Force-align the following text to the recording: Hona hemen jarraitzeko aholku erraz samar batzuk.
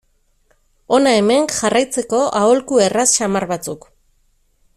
Hona 0.97 1.11
hemen 1.17 1.45
jarraitzeko 1.57 2.23
aholku 2.41 2.83
erraz 2.87 3.07
samar 3.21 3.47
batzuk. 3.53 3.91